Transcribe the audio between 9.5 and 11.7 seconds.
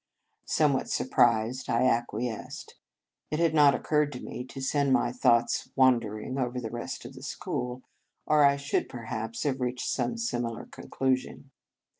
reached some similar conclusion.